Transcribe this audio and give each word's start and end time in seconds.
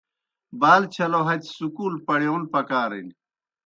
بال 0.59 0.83
چھلو 0.93 1.21
ہتیْ 1.27 1.47
سکول 1.57 1.93
پڑِیون 2.05 2.41
پکارِن۔ 2.53 3.07